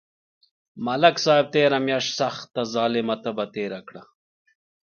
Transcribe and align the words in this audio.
ملک 0.85 1.15
صاحب 1.25 1.45
تېره 1.53 1.79
میاشت 1.87 2.11
سخته 2.19 2.61
ظلمه 2.73 3.15
تبه 3.23 3.45
تېره 3.55 3.79
کړه. 3.87 4.01